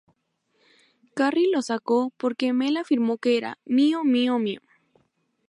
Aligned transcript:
Carrie 1.13 1.51
lo 1.53 1.61
sacó 1.61 2.11
porque 2.17 2.53
Mel 2.53 2.77
afirmó 2.77 3.19
que 3.19 3.37
era 3.37 3.59
"mío, 3.65 4.03
mío, 4.03 4.39
mío". 4.39 4.61